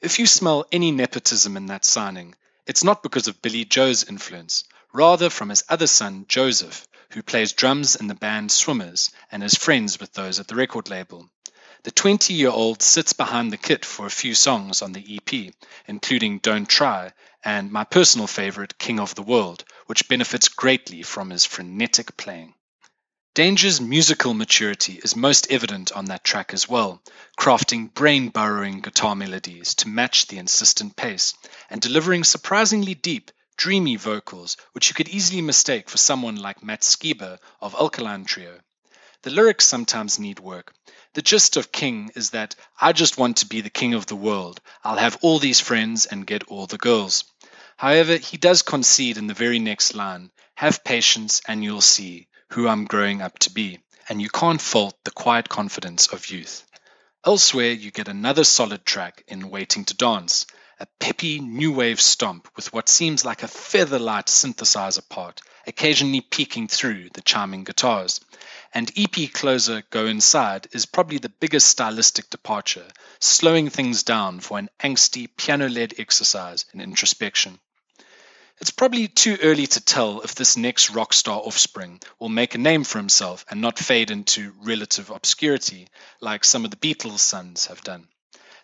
If 0.00 0.18
you 0.18 0.26
smell 0.26 0.66
any 0.72 0.90
nepotism 0.90 1.56
in 1.56 1.66
that 1.66 1.84
signing, 1.84 2.34
it's 2.66 2.82
not 2.82 3.04
because 3.04 3.28
of 3.28 3.40
Billie 3.40 3.64
Joe's 3.64 4.02
influence, 4.02 4.64
rather 4.92 5.30
from 5.30 5.50
his 5.50 5.62
other 5.68 5.86
son, 5.86 6.24
Joseph, 6.26 6.88
who 7.10 7.22
plays 7.22 7.52
drums 7.52 7.94
in 7.94 8.08
the 8.08 8.16
band 8.16 8.50
Swimmers 8.50 9.12
and 9.30 9.44
is 9.44 9.54
friends 9.54 10.00
with 10.00 10.12
those 10.14 10.40
at 10.40 10.48
the 10.48 10.56
record 10.56 10.90
label. 10.90 11.30
The 11.84 11.92
20 11.92 12.34
year 12.34 12.50
old 12.50 12.82
sits 12.82 13.12
behind 13.12 13.52
the 13.52 13.56
kit 13.56 13.84
for 13.84 14.06
a 14.06 14.18
few 14.22 14.34
songs 14.34 14.82
on 14.82 14.90
the 14.90 15.06
EP, 15.08 15.54
including 15.86 16.40
Don't 16.40 16.68
Try 16.68 17.12
and 17.44 17.70
my 17.70 17.84
personal 17.84 18.26
favorite, 18.26 18.76
King 18.76 18.98
of 18.98 19.14
the 19.14 19.22
World, 19.22 19.62
which 19.86 20.08
benefits 20.08 20.48
greatly 20.48 21.04
from 21.04 21.30
his 21.30 21.44
frenetic 21.44 22.16
playing. 22.16 22.54
Danger's 23.36 23.82
musical 23.82 24.32
maturity 24.32 24.98
is 25.04 25.14
most 25.14 25.52
evident 25.52 25.92
on 25.92 26.06
that 26.06 26.24
track 26.24 26.54
as 26.54 26.70
well, 26.70 27.02
crafting 27.38 27.92
brain 27.92 28.30
burrowing 28.30 28.80
guitar 28.80 29.14
melodies 29.14 29.74
to 29.74 29.88
match 29.88 30.28
the 30.28 30.38
insistent 30.38 30.96
pace, 30.96 31.34
and 31.68 31.82
delivering 31.82 32.24
surprisingly 32.24 32.94
deep, 32.94 33.30
dreamy 33.58 33.96
vocals, 33.96 34.56
which 34.72 34.88
you 34.88 34.94
could 34.94 35.10
easily 35.10 35.42
mistake 35.42 35.90
for 35.90 35.98
someone 35.98 36.36
like 36.36 36.62
Matt 36.62 36.80
Skiba 36.80 37.38
of 37.60 37.74
Alkaline 37.74 38.24
Trio. 38.24 38.58
The 39.20 39.28
lyrics 39.28 39.66
sometimes 39.66 40.18
need 40.18 40.40
work. 40.40 40.72
The 41.12 41.20
gist 41.20 41.58
of 41.58 41.70
King 41.70 42.12
is 42.14 42.30
that 42.30 42.54
I 42.80 42.92
just 42.92 43.18
want 43.18 43.36
to 43.36 43.46
be 43.46 43.60
the 43.60 43.68
king 43.68 43.92
of 43.92 44.06
the 44.06 44.16
world. 44.16 44.62
I'll 44.82 44.96
have 44.96 45.18
all 45.20 45.38
these 45.38 45.60
friends 45.60 46.06
and 46.06 46.26
get 46.26 46.44
all 46.44 46.66
the 46.66 46.78
girls. 46.78 47.24
However, 47.76 48.16
he 48.16 48.38
does 48.38 48.62
concede 48.62 49.18
in 49.18 49.26
the 49.26 49.34
very 49.34 49.58
next 49.58 49.94
line 49.94 50.30
have 50.54 50.82
patience 50.84 51.42
and 51.46 51.62
you'll 51.62 51.82
see 51.82 52.28
who 52.50 52.68
I'm 52.68 52.84
growing 52.84 53.22
up 53.22 53.38
to 53.40 53.50
be, 53.50 53.80
and 54.08 54.22
you 54.22 54.28
can't 54.28 54.60
fault 54.60 54.96
the 55.04 55.10
quiet 55.10 55.48
confidence 55.48 56.06
of 56.08 56.30
youth. 56.30 56.64
Elsewhere, 57.24 57.72
you 57.72 57.90
get 57.90 58.08
another 58.08 58.44
solid 58.44 58.84
track 58.84 59.24
in 59.26 59.50
Waiting 59.50 59.84
to 59.86 59.94
Dance, 59.94 60.46
a 60.78 60.86
peppy 61.00 61.40
new 61.40 61.72
wave 61.72 62.00
stomp 62.00 62.48
with 62.54 62.72
what 62.72 62.88
seems 62.88 63.24
like 63.24 63.42
a 63.42 63.48
feather 63.48 63.98
light 63.98 64.26
synthesizer 64.26 65.08
part, 65.08 65.40
occasionally 65.66 66.20
peeking 66.20 66.68
through 66.68 67.08
the 67.14 67.22
charming 67.22 67.64
guitars. 67.64 68.20
And 68.72 68.92
EP 68.96 69.32
closer 69.32 69.82
Go 69.90 70.06
Inside 70.06 70.68
is 70.72 70.86
probably 70.86 71.18
the 71.18 71.30
biggest 71.30 71.66
stylistic 71.66 72.30
departure, 72.30 72.86
slowing 73.20 73.70
things 73.70 74.02
down 74.02 74.40
for 74.40 74.58
an 74.58 74.68
angsty 74.80 75.28
piano 75.36 75.68
led 75.68 75.94
exercise 75.98 76.66
in 76.74 76.80
introspection. 76.80 77.58
It's 78.58 78.70
probably 78.70 79.06
too 79.08 79.36
early 79.42 79.66
to 79.66 79.80
tell 79.82 80.22
if 80.22 80.34
this 80.34 80.56
next 80.56 80.88
rock 80.90 81.12
star 81.12 81.38
offspring 81.40 82.00
will 82.18 82.30
make 82.30 82.54
a 82.54 82.58
name 82.58 82.84
for 82.84 82.98
himself 82.98 83.44
and 83.50 83.60
not 83.60 83.78
fade 83.78 84.10
into 84.10 84.54
relative 84.62 85.10
obscurity 85.10 85.88
like 86.20 86.42
some 86.42 86.64
of 86.64 86.70
the 86.70 86.78
Beatles' 86.78 87.18
sons 87.18 87.66
have 87.66 87.82
done. 87.82 88.08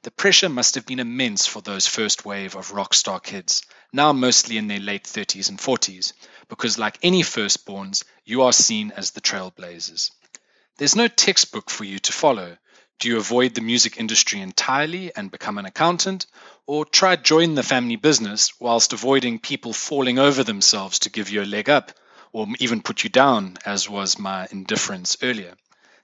The 0.03 0.11
pressure 0.11 0.49
must 0.49 0.77
have 0.77 0.87
been 0.87 0.99
immense 0.99 1.47
for 1.47 1.61
those 1.61 1.87
first 1.87 2.25
wave 2.25 2.57
of 2.57 2.73
rock 2.73 2.95
star 2.95 3.21
kids, 3.21 3.63
now 3.93 4.13
mostly 4.15 4.57
in 4.57 4.67
their 4.67 4.81
late 4.81 5.05
30s 5.05 5.51
and 5.51 5.59
40s, 5.59 6.15
because 6.49 6.79
like 6.79 6.99
any 7.03 7.23
firstborns, 7.23 8.03
you 8.25 8.43
are 8.43 8.53
seen 8.53 8.93
as 8.97 9.11
the 9.11 9.21
trailblazers. 9.21 10.11
There's 10.79 10.97
no 10.97 11.07
textbook 11.07 11.69
for 11.69 11.85
you 11.85 11.99
to 11.99 12.13
follow, 12.13 12.57
do 12.99 13.09
you 13.09 13.17
avoid 13.17 13.55
the 13.55 13.61
music 13.61 13.97
industry 13.99 14.41
entirely 14.41 15.11
and 15.17 15.31
become 15.31 15.59
an 15.59 15.67
accountant, 15.67 16.27
or 16.67 16.85
try 16.85 17.17
join 17.17 17.55
the 17.55 17.63
family 17.63 17.97
business 17.97 18.53
whilst 18.61 18.93
avoiding 18.93 19.39
people 19.39 19.73
falling 19.73 20.19
over 20.19 20.45
themselves 20.45 21.01
to 21.01 21.11
give 21.11 21.31
you 21.31 21.43
a 21.43 21.45
leg 21.45 21.69
up, 21.69 21.93
or 22.33 22.47
even 22.61 22.81
put 22.81 23.05
you 23.05 23.11
down, 23.11 23.57
as 23.65 23.89
was 23.89 24.19
my 24.19 24.47
indifference 24.51 25.17
earlier? 25.23 25.55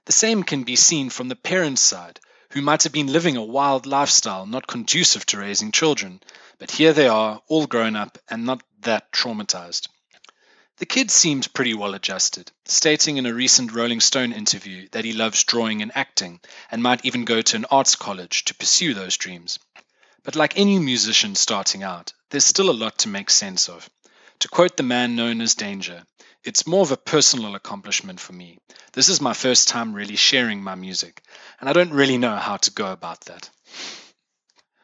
The 0.05 0.11
same 0.11 0.43
can 0.43 0.63
be 0.63 0.75
seen 0.75 1.09
from 1.09 1.27
the 1.29 1.35
parents' 1.35 1.81
side, 1.81 2.19
who 2.51 2.61
might 2.61 2.83
have 2.83 2.91
been 2.91 3.13
living 3.13 3.37
a 3.37 3.43
wild 3.43 3.85
lifestyle 3.85 4.45
not 4.45 4.67
conducive 4.67 5.25
to 5.27 5.37
raising 5.37 5.71
children, 5.71 6.19
but 6.57 6.71
here 6.71 6.93
they 6.93 7.07
are, 7.07 7.41
all 7.47 7.67
grown 7.67 7.95
up 7.95 8.17
and 8.27 8.45
not 8.45 8.63
that 8.81 9.11
traumatized. 9.11 9.87
The 10.79 10.85
kid 10.85 11.11
seemed 11.11 11.53
pretty 11.53 11.73
well 11.73 11.93
adjusted, 11.93 12.53
stating 12.63 13.17
in 13.17 13.25
a 13.25 13.33
recent 13.33 13.73
Rolling 13.73 13.99
Stone 13.99 14.31
interview 14.31 14.87
that 14.93 15.03
he 15.03 15.11
loves 15.11 15.43
drawing 15.43 15.81
and 15.81 15.91
acting 15.93 16.39
and 16.71 16.81
might 16.81 17.03
even 17.03 17.25
go 17.25 17.41
to 17.41 17.57
an 17.57 17.65
arts 17.65 17.97
college 17.97 18.45
to 18.45 18.55
pursue 18.55 18.93
those 18.93 19.17
dreams. 19.17 19.59
But 20.23 20.37
like 20.37 20.57
any 20.57 20.79
musician 20.79 21.35
starting 21.35 21.83
out, 21.83 22.13
there's 22.29 22.45
still 22.45 22.69
a 22.69 22.71
lot 22.71 22.99
to 22.99 23.09
make 23.09 23.29
sense 23.29 23.67
of. 23.67 23.89
To 24.39 24.47
quote 24.47 24.77
the 24.77 24.83
man 24.83 25.17
known 25.17 25.41
as 25.41 25.53
Danger, 25.53 26.05
it's 26.45 26.65
more 26.65 26.83
of 26.83 26.91
a 26.93 26.97
personal 26.97 27.55
accomplishment 27.55 28.21
for 28.21 28.31
me. 28.31 28.57
This 28.93 29.09
is 29.09 29.19
my 29.19 29.33
first 29.33 29.67
time 29.67 29.91
really 29.91 30.15
sharing 30.15 30.63
my 30.63 30.75
music, 30.75 31.21
and 31.59 31.69
I 31.69 31.73
don't 31.73 31.91
really 31.91 32.17
know 32.17 32.37
how 32.37 32.55
to 32.55 32.71
go 32.71 32.89
about 32.89 33.25
that. 33.25 33.49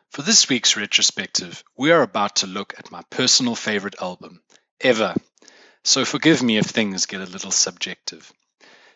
For 0.09 0.23
this 0.23 0.49
week's 0.49 0.75
retrospective, 0.75 1.63
we 1.77 1.91
are 1.91 2.01
about 2.01 2.35
to 2.37 2.47
look 2.47 2.73
at 2.77 2.91
my 2.91 3.01
personal 3.09 3.55
favorite 3.55 3.95
album, 4.01 4.41
ever 4.81 5.15
so 5.85 6.03
forgive 6.03 6.41
me 6.41 6.57
if 6.57 6.65
things 6.65 7.05
get 7.05 7.21
a 7.21 7.25
little 7.25 7.51
subjective. 7.51 8.33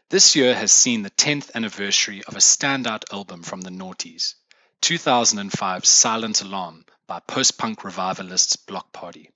This 0.09 0.35
year 0.35 0.55
has 0.55 0.73
seen 0.73 1.03
the 1.03 1.11
10th 1.11 1.51
anniversary 1.53 2.23
of 2.23 2.35
a 2.35 2.39
standout 2.39 3.03
album 3.13 3.43
from 3.43 3.61
the 3.61 3.69
noughties, 3.69 4.33
2005's 4.81 5.87
Silent 5.87 6.41
Alarm 6.41 6.83
by 7.05 7.19
post 7.19 7.59
punk 7.59 7.83
revivalists 7.83 8.55
Bloc 8.55 8.91
Party. 8.91 9.29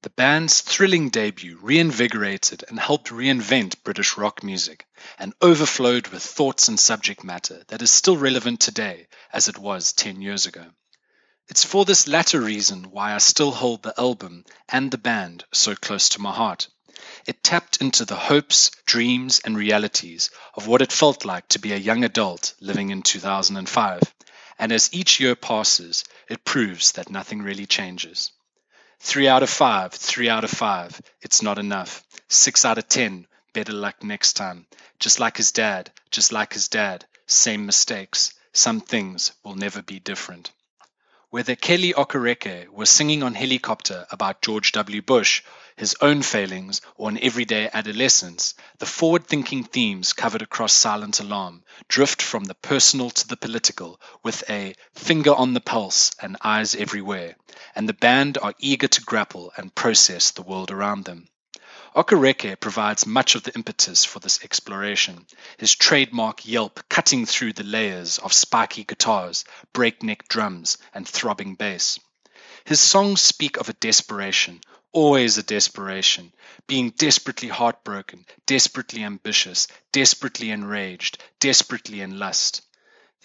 The 0.00 0.10
band's 0.10 0.62
thrilling 0.62 1.10
debut 1.10 1.58
reinvigorated 1.60 2.64
and 2.66 2.80
helped 2.80 3.10
reinvent 3.10 3.82
British 3.84 4.16
rock 4.16 4.42
music 4.42 4.86
and 5.18 5.34
overflowed 5.42 6.08
with 6.08 6.22
thoughts 6.22 6.68
and 6.68 6.80
subject 6.80 7.22
matter 7.22 7.62
that 7.68 7.82
is 7.82 7.90
still 7.90 8.16
relevant 8.16 8.60
today 8.60 9.06
as 9.34 9.48
it 9.48 9.58
was 9.58 9.92
10 9.92 10.22
years 10.22 10.46
ago. 10.46 10.64
It's 11.48 11.62
for 11.62 11.84
this 11.84 12.08
latter 12.08 12.40
reason 12.40 12.90
why 12.90 13.14
I 13.14 13.18
still 13.18 13.50
hold 13.50 13.82
the 13.82 13.94
album 14.00 14.46
and 14.66 14.90
the 14.90 14.96
band 14.96 15.44
so 15.52 15.74
close 15.74 16.08
to 16.10 16.22
my 16.22 16.32
heart. 16.32 16.68
It 17.26 17.42
tapped 17.42 17.78
into 17.80 18.04
the 18.04 18.16
hopes, 18.16 18.70
dreams, 18.86 19.40
and 19.44 19.56
realities 19.56 20.30
of 20.54 20.66
what 20.66 20.82
it 20.82 20.92
felt 20.92 21.24
like 21.24 21.48
to 21.48 21.58
be 21.58 21.72
a 21.72 21.76
young 21.76 22.04
adult 22.04 22.54
living 22.60 22.90
in 22.90 23.02
2005. 23.02 24.02
And 24.58 24.72
as 24.72 24.92
each 24.92 25.20
year 25.20 25.34
passes, 25.36 26.04
it 26.28 26.44
proves 26.44 26.92
that 26.92 27.10
nothing 27.10 27.42
really 27.42 27.66
changes. 27.66 28.32
Three 29.00 29.28
out 29.28 29.42
of 29.42 29.50
five, 29.50 29.92
three 29.92 30.28
out 30.28 30.44
of 30.44 30.50
five, 30.50 31.00
it's 31.20 31.42
not 31.42 31.58
enough. 31.58 32.02
Six 32.28 32.64
out 32.64 32.78
of 32.78 32.88
ten, 32.88 33.26
better 33.52 33.72
luck 33.72 34.02
next 34.02 34.32
time. 34.34 34.66
Just 34.98 35.20
like 35.20 35.36
his 35.36 35.52
dad, 35.52 35.90
just 36.10 36.32
like 36.32 36.54
his 36.54 36.68
dad, 36.68 37.04
same 37.26 37.66
mistakes. 37.66 38.32
Some 38.52 38.80
things 38.80 39.32
will 39.44 39.54
never 39.54 39.82
be 39.82 40.00
different. 40.00 40.50
Whether 41.30 41.56
Kele 41.56 41.92
Okereke 41.92 42.68
was 42.68 42.88
singing 42.88 43.24
on 43.24 43.34
helicopter 43.34 44.06
about 44.12 44.42
George 44.42 44.70
W. 44.70 45.02
Bush, 45.02 45.42
his 45.74 45.96
own 46.00 46.22
failings, 46.22 46.80
or 46.94 47.08
an 47.08 47.18
everyday 47.20 47.68
adolescence, 47.72 48.54
the 48.78 48.86
forward 48.86 49.26
thinking 49.26 49.64
themes 49.64 50.12
covered 50.12 50.40
across 50.40 50.72
Silent 50.72 51.18
Alarm 51.18 51.64
drift 51.88 52.22
from 52.22 52.44
the 52.44 52.54
personal 52.54 53.10
to 53.10 53.26
the 53.26 53.36
political 53.36 54.00
with 54.22 54.48
a 54.48 54.76
finger 54.94 55.34
on 55.34 55.52
the 55.52 55.60
pulse 55.60 56.12
and 56.22 56.36
eyes 56.44 56.76
everywhere, 56.76 57.34
and 57.74 57.88
the 57.88 57.94
band 57.94 58.38
are 58.38 58.54
eager 58.60 58.86
to 58.86 59.02
grapple 59.02 59.52
and 59.56 59.74
process 59.74 60.30
the 60.30 60.42
world 60.42 60.70
around 60.70 61.06
them. 61.06 61.26
Okereke 61.96 62.60
provides 62.60 63.06
much 63.06 63.36
of 63.36 63.44
the 63.44 63.54
impetus 63.54 64.04
for 64.04 64.18
this 64.18 64.44
exploration, 64.44 65.26
his 65.56 65.74
trademark 65.74 66.46
yelp 66.46 66.86
cutting 66.90 67.24
through 67.24 67.54
the 67.54 67.64
layers 67.64 68.18
of 68.18 68.34
spiky 68.34 68.84
guitars, 68.84 69.46
breakneck 69.72 70.28
drums, 70.28 70.76
and 70.92 71.08
throbbing 71.08 71.54
bass. 71.54 71.98
His 72.66 72.80
songs 72.80 73.22
speak 73.22 73.56
of 73.56 73.70
a 73.70 73.72
desperation, 73.72 74.60
always 74.92 75.38
a 75.38 75.42
desperation, 75.42 76.34
being 76.66 76.90
desperately 76.90 77.48
heartbroken, 77.48 78.26
desperately 78.44 79.02
ambitious, 79.02 79.66
desperately 79.92 80.50
enraged, 80.50 81.16
desperately 81.40 82.02
in 82.02 82.18
lust. 82.18 82.60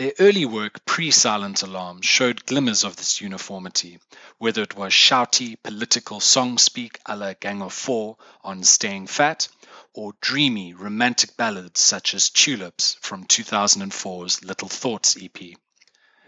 Their 0.02 0.14
early 0.18 0.46
work 0.46 0.84
pre 0.84 1.12
Silent 1.12 1.62
Alarm 1.62 2.02
showed 2.02 2.48
glimmers 2.48 2.84
of 2.84 2.96
this 2.96 3.22
uniformity, 3.22 4.00
whether 4.40 4.64
it 4.64 4.76
was 4.76 4.92
shouty 4.94 5.62
political 5.62 6.20
song 6.20 6.58
speak 6.58 7.00
a 7.06 7.16
la 7.16 7.34
Gang 7.34 7.62
of 7.62 7.72
Four 7.72 8.18
on 8.44 8.64
Staying 8.64 9.06
Fat, 9.06 9.48
or 9.94 10.14
dreamy 10.20 10.74
romantic 10.74 11.38
ballads 11.38 11.82
such 11.82 12.16
as 12.16 12.32
Tulips 12.32 12.96
from 13.00 13.26
2004's 13.28 14.44
Little 14.44 14.70
Thoughts 14.70 15.16
EP. 15.22 15.38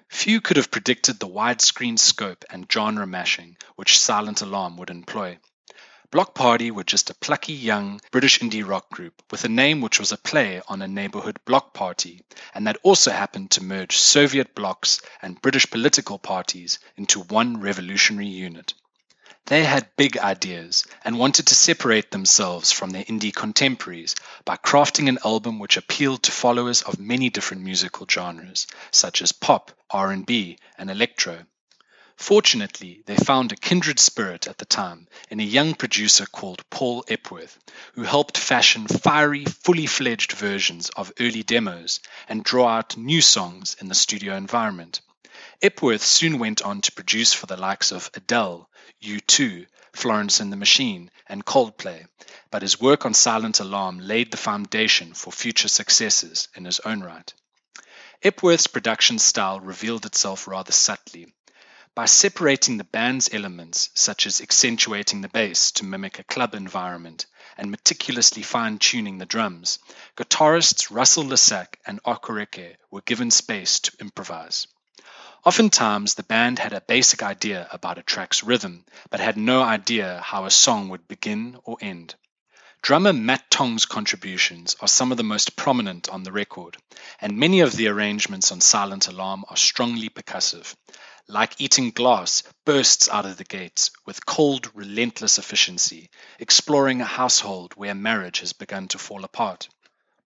Few 0.08 0.40
could 0.40 0.58
have 0.58 0.70
predicted 0.70 1.20
the 1.20 1.28
widescreen 1.28 1.98
scope 1.98 2.46
and 2.52 2.72
genre 2.72 3.08
mashing 3.08 3.58
which 3.76 3.98
Silent 3.98 4.42
Alarm 4.42 4.78
would 4.78 4.92
employ. 4.92 5.40
Bloc 6.14 6.36
Party 6.36 6.70
were 6.70 6.84
just 6.84 7.10
a 7.10 7.16
plucky 7.16 7.54
young 7.54 8.00
British 8.12 8.38
indie 8.38 8.64
rock 8.64 8.88
group 8.92 9.24
with 9.32 9.44
a 9.46 9.50
name 9.50 9.82
which 9.82 10.00
was 10.00 10.12
a 10.12 10.18
play 10.18 10.62
on 10.68 10.84
a 10.84 10.88
neighborhood 10.88 11.40
block 11.44 11.74
party, 11.74 12.22
and 12.54 12.68
that 12.68 12.78
also 12.84 13.10
happened 13.10 13.50
to 13.50 13.64
merge 13.64 13.98
Soviet 13.98 14.54
blocs 14.54 15.02
and 15.24 15.42
British 15.42 15.68
political 15.72 16.20
parties 16.20 16.78
into 16.96 17.20
one 17.20 17.60
revolutionary 17.60 18.28
unit. 18.28 18.76
They 19.48 19.64
had 19.64 19.96
big 19.98 20.20
ideas 20.20 20.86
and 21.04 21.18
wanted 21.18 21.48
to 21.48 21.56
separate 21.56 22.12
themselves 22.12 22.72
from 22.72 22.92
their 22.92 23.06
indie 23.06 23.34
contemporaries 23.34 24.14
by 24.46 24.58
crafting 24.58 25.10
an 25.10 25.18
album 25.26 25.58
which 25.58 25.78
appealed 25.78 26.22
to 26.22 26.32
followers 26.32 26.84
of 26.84 27.00
many 27.00 27.32
different 27.32 27.64
musical 27.64 28.06
genres, 28.08 28.68
such 28.92 29.24
as 29.24 29.32
pop, 29.32 29.72
R&B, 29.90 30.60
and 30.78 30.92
electro. 30.92 31.48
Fortunately, 32.18 33.02
they 33.06 33.16
found 33.16 33.52
a 33.52 33.56
kindred 33.56 34.00
spirit 34.00 34.48
at 34.48 34.60
the 34.60 34.66
time 34.66 35.08
in 35.30 35.40
a 35.40 35.44
young 35.44 35.74
producer 35.74 36.26
called 36.26 36.64
Paul 36.70 37.04
Epworth, 37.08 37.58
who 37.94 38.04
helped 38.04 38.38
fashion 38.38 38.88
fiery, 38.88 39.46
fully 39.46 39.88
fledged 39.88 40.32
versions 40.32 40.90
of 40.90 41.12
early 41.20 41.42
demos 41.42 42.00
and 42.30 42.44
draw 42.44 42.68
out 42.68 42.96
new 42.98 43.22
songs 43.22 43.76
in 43.80 43.88
the 43.88 43.96
studio 43.96 44.36
environment. 44.36 45.02
Epworth 45.62 46.04
soon 46.04 46.38
went 46.38 46.62
on 46.62 46.82
to 46.82 46.92
produce 46.92 47.34
for 47.34 47.48
the 47.48 47.58
likes 47.58 47.92
of 47.92 48.12
Adele, 48.14 48.70
U2, 49.02 49.66
Florence 49.94 50.40
and 50.40 50.52
the 50.52 50.58
Machine, 50.58 51.10
and 51.28 51.46
Coldplay, 51.46 52.06
but 52.52 52.62
his 52.62 52.80
work 52.80 53.06
on 53.06 53.14
Silent 53.14 53.60
Alarm 53.60 54.00
laid 54.00 54.30
the 54.30 54.38
foundation 54.38 55.14
for 55.14 55.32
future 55.32 55.68
successes 55.68 56.48
in 56.54 56.66
his 56.66 56.80
own 56.82 57.02
right. 57.02 57.34
Epworth's 58.22 58.68
production 58.68 59.18
style 59.20 59.60
revealed 59.60 60.06
itself 60.06 60.48
rather 60.48 60.72
subtly 60.72 61.34
by 61.96 62.06
separating 62.06 62.78
the 62.78 62.84
band's 62.84 63.32
elements, 63.32 63.92
such 63.94 64.26
as 64.26 64.42
accentuating 64.42 65.22
the 65.22 65.30
bass 65.30 65.72
to 65.72 65.86
mimic 65.86 66.18
a 66.18 66.24
club 66.24 66.56
environment 66.56 67.28
and 67.56 67.70
meticulously 67.70 68.42
fine 68.42 68.80
tuning 68.80 69.20
the 69.20 69.28
drums, 69.28 69.78
guitarists 70.18 70.90
Russell 70.90 71.24
Lissack 71.24 71.76
and 71.86 72.02
Okereke 72.04 72.78
were 72.90 73.02
given 73.02 73.30
space 73.30 73.80
to 73.80 73.92
improvise. 74.00 74.66
Oftentimes, 75.46 76.16
the 76.16 76.24
band 76.24 76.58
had 76.58 76.74
a 76.74 76.82
basic 76.82 77.22
idea 77.22 77.68
about 77.72 78.00
a 78.00 78.04
track's 78.04 78.42
rhythm, 78.42 78.86
but 79.12 79.20
had 79.20 79.38
no 79.38 79.62
idea 79.62 80.20
how 80.26 80.46
a 80.46 80.52
song 80.52 80.90
would 80.90 81.08
begin 81.08 81.60
or 81.64 81.78
end. 81.80 82.16
Drummer 82.82 83.14
Matt 83.14 83.52
Tong's 83.52 83.86
contributions 83.86 84.76
are 84.82 84.88
some 84.88 85.12
of 85.12 85.18
the 85.18 85.24
most 85.24 85.56
prominent 85.56 86.10
on 86.10 86.24
the 86.24 86.32
record, 86.32 86.76
and 87.22 87.38
many 87.38 87.60
of 87.60 87.76
the 87.76 87.88
arrangements 87.88 88.52
on 88.52 88.62
Silent 88.62 89.08
Alarm 89.08 89.46
are 89.48 89.56
strongly 89.56 90.10
percussive 90.10 90.76
like 91.28 91.60
eating 91.60 91.92
glass, 91.92 92.44
bursts 92.66 93.08
out 93.10 93.26
of 93.26 93.38
the 93.38 93.44
gates 93.44 93.92
with 94.06 94.26
cold, 94.26 94.70
relentless 94.74 95.38
efficiency, 95.38 96.10
exploring 96.40 97.02
a 97.02 97.06
household 97.06 97.74
where 97.76 97.96
marriage 97.96 98.40
has 98.40 98.54
begun 98.54 98.88
to 98.88 98.98
fall 98.98 99.24
apart. 99.24 99.70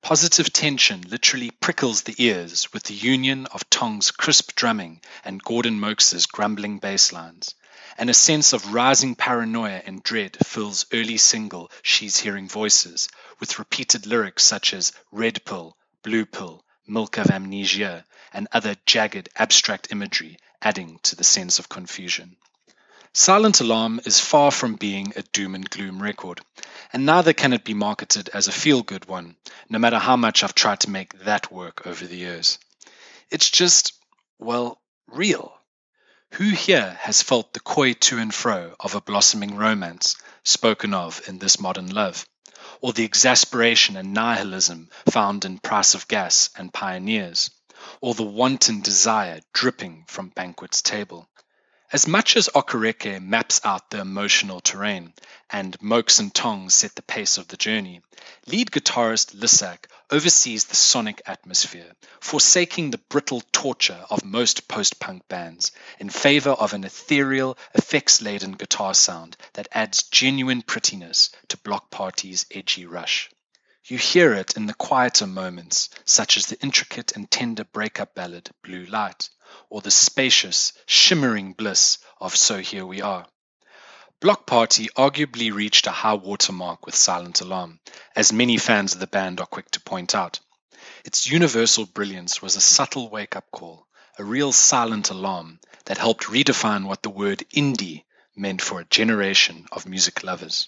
Positive 0.01 0.53
tension 0.53 1.01
literally 1.01 1.51
prickles 1.51 2.03
the 2.03 2.15
ears 2.17 2.71
with 2.71 2.83
the 2.83 2.93
union 2.93 3.45
of 3.47 3.69
Tong's 3.69 4.11
crisp 4.11 4.55
drumming 4.55 5.01
and 5.25 5.43
Gordon 5.43 5.79
Moakes' 5.79 6.25
grumbling 6.25 6.79
bass 6.79 7.11
lines. 7.11 7.55
And 7.97 8.09
a 8.09 8.13
sense 8.13 8.53
of 8.53 8.73
rising 8.73 9.15
paranoia 9.15 9.81
and 9.85 10.01
dread 10.03 10.37
fills 10.45 10.85
early 10.93 11.17
single 11.17 11.71
She's 11.81 12.17
Hearing 12.17 12.47
Voices 12.47 13.09
with 13.39 13.59
repeated 13.59 14.05
lyrics 14.05 14.43
such 14.43 14.73
as 14.73 14.93
red 15.11 15.43
pill, 15.43 15.75
blue 16.03 16.25
pill, 16.25 16.63
milk 16.87 17.17
of 17.17 17.29
amnesia, 17.29 18.05
and 18.33 18.47
other 18.51 18.75
jagged 18.85 19.29
abstract 19.35 19.91
imagery 19.91 20.37
adding 20.61 20.99
to 21.03 21.15
the 21.15 21.23
sense 21.23 21.59
of 21.59 21.69
confusion. 21.69 22.35
Silent 23.13 23.61
Alarm 23.61 23.99
is 24.05 24.19
far 24.19 24.51
from 24.51 24.75
being 24.75 25.13
a 25.15 25.23
doom 25.23 25.55
and 25.55 25.69
gloom 25.69 26.01
record, 26.01 26.39
and 26.93 27.05
neither 27.05 27.33
can 27.33 27.53
it 27.53 27.63
be 27.63 27.73
marketed 27.73 28.29
as 28.29 28.47
a 28.47 28.51
feel 28.51 28.83
good 28.83 29.05
one, 29.05 29.35
no 29.69 29.79
matter 29.79 29.97
how 29.97 30.15
much 30.15 30.43
I've 30.43 30.53
tried 30.53 30.81
to 30.81 30.89
make 30.89 31.17
that 31.23 31.51
work 31.51 31.87
over 31.87 32.05
the 32.05 32.17
years. 32.17 32.59
It's 33.31 33.49
just, 33.49 33.93
well, 34.39 34.79
real. 35.07 35.53
Who 36.33 36.49
here 36.49 36.97
has 37.01 37.23
felt 37.23 37.53
the 37.53 37.59
coy 37.59 37.93
to 37.93 38.19
and 38.19 38.33
fro 38.33 38.75
of 38.79 38.93
a 38.93 39.01
blossoming 39.01 39.55
romance 39.55 40.15
spoken 40.43 40.93
of 40.93 41.21
in 41.27 41.39
this 41.39 41.59
modern 41.59 41.87
love, 41.87 42.27
or 42.81 42.93
the 42.93 43.03
exasperation 43.05 43.97
and 43.97 44.13
nihilism 44.13 44.89
found 45.09 45.45
in 45.45 45.57
Price 45.57 45.95
of 45.95 46.07
Gas 46.07 46.49
and 46.55 46.73
Pioneers? 46.73 47.49
or 48.01 48.13
the 48.13 48.23
wanton 48.23 48.81
desire 48.81 49.39
dripping 49.53 50.03
from 50.07 50.29
Banquet's 50.29 50.81
table. 50.81 51.29
As 51.89 52.05
much 52.05 52.35
as 52.35 52.49
Okereke 52.53 53.21
maps 53.21 53.61
out 53.63 53.91
the 53.91 54.01
emotional 54.01 54.59
terrain 54.59 55.13
and 55.49 55.79
Moakes 55.79 56.19
and 56.19 56.35
Tong 56.35 56.69
set 56.69 56.95
the 56.95 57.01
pace 57.01 57.37
of 57.37 57.47
the 57.47 57.55
journey, 57.55 58.01
lead 58.45 58.71
guitarist 58.71 59.33
Lissack 59.33 59.87
oversees 60.11 60.65
the 60.65 60.75
sonic 60.75 61.21
atmosphere, 61.25 61.93
forsaking 62.19 62.91
the 62.91 62.97
brittle 62.97 63.41
torture 63.53 64.05
of 64.09 64.25
most 64.25 64.67
post 64.67 64.99
punk 64.99 65.29
bands 65.29 65.71
in 65.97 66.09
favor 66.09 66.49
of 66.49 66.73
an 66.73 66.83
ethereal, 66.83 67.57
effects 67.73 68.21
laden 68.21 68.51
guitar 68.51 68.93
sound 68.93 69.37
that 69.53 69.69
adds 69.71 70.03
genuine 70.03 70.63
prettiness 70.63 71.29
to 71.47 71.55
Bloc 71.55 71.89
Party's 71.89 72.45
edgy 72.51 72.85
rush. 72.85 73.29
You 73.89 73.97
hear 73.97 74.33
it 74.33 74.57
in 74.57 74.65
the 74.65 74.73
quieter 74.73 75.25
moments, 75.25 75.89
such 76.03 76.35
as 76.35 76.47
the 76.47 76.59
intricate 76.59 77.13
and 77.15 77.31
tender 77.31 77.63
breakup 77.63 78.13
ballad 78.15 78.49
Blue 78.61 78.83
Light, 78.83 79.29
or 79.69 79.79
the 79.79 79.91
spacious, 79.91 80.73
shimmering 80.85 81.53
bliss 81.53 81.97
of 82.19 82.35
So 82.35 82.59
Here 82.59 82.85
We 82.85 83.01
Are. 83.01 83.25
Bloc 84.19 84.45
Party 84.45 84.89
arguably 84.97 85.53
reached 85.53 85.87
a 85.87 85.91
high 85.91 86.15
watermark 86.15 86.85
with 86.85 86.95
Silent 86.95 87.39
Alarm, 87.39 87.79
as 88.13 88.33
many 88.33 88.57
fans 88.57 88.93
of 88.93 88.99
the 88.99 89.07
band 89.07 89.39
are 89.39 89.47
quick 89.47 89.71
to 89.71 89.79
point 89.79 90.13
out. 90.13 90.41
Its 91.05 91.25
universal 91.25 91.85
brilliance 91.85 92.41
was 92.41 92.57
a 92.57 92.61
subtle 92.61 93.09
wake 93.09 93.37
up 93.37 93.49
call, 93.51 93.87
a 94.19 94.23
real 94.25 94.51
silent 94.51 95.11
alarm 95.11 95.61
that 95.85 95.97
helped 95.97 96.25
redefine 96.25 96.83
what 96.83 97.03
the 97.03 97.09
word 97.09 97.45
indie 97.55 98.03
meant 98.35 98.61
for 98.61 98.81
a 98.81 98.85
generation 98.85 99.65
of 99.71 99.87
music 99.87 100.25
lovers. 100.25 100.67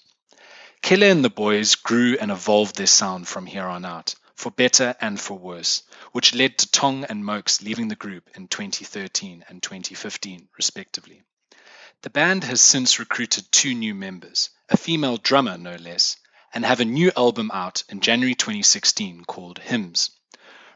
Kele 0.82 1.12
and 1.12 1.24
the 1.24 1.30
boys 1.30 1.76
grew 1.76 2.18
and 2.20 2.32
evolved 2.32 2.76
their 2.76 2.88
sound 2.88 3.28
from 3.28 3.46
here 3.46 3.68
on 3.68 3.86
out, 3.86 4.16
for 4.34 4.50
better 4.50 4.96
and 5.00 5.20
for 5.20 5.38
worse, 5.38 5.84
which 6.14 6.34
led 6.34 6.58
to 6.58 6.72
Tong 6.72 7.04
and 7.04 7.24
Moakes 7.24 7.62
leaving 7.62 7.90
the 7.90 7.96
group 7.96 8.30
in 8.36 8.48
2013 8.48 9.46
and 9.48 9.62
2015, 9.62 10.48
respectively. 10.58 11.22
The 12.02 12.10
band 12.10 12.46
has 12.46 12.62
since 12.62 12.98
recruited 12.98 13.52
two 13.52 13.76
new 13.76 13.94
members, 13.94 14.50
a 14.70 14.78
female 14.78 15.18
drummer 15.18 15.58
no 15.58 15.76
less, 15.76 16.16
and 16.54 16.66
have 16.66 16.80
a 16.80 16.86
new 16.86 17.12
album 17.16 17.52
out 17.54 17.84
in 17.90 18.00
January 18.00 18.34
2016 18.34 19.26
called 19.26 19.60
Hymns. 19.60 20.12